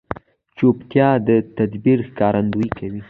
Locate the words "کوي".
2.77-2.99